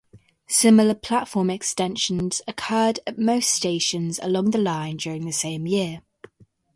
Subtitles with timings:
[0.47, 6.01] Similar platform extensions occurred at most stations along the line during the same year.